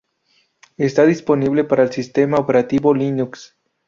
Está 0.77 1.05
disponible 1.05 1.63
para 1.63 1.83
el 1.83 1.91
sistema 1.91 2.39
operativo 2.39 2.91
Linux. 2.91 3.55